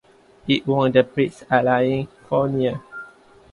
It 0.47 0.65
won 0.65 0.91
the 0.93 1.03
Prix 1.03 1.31
Alain 1.51 2.07
Fournier. 2.27 2.81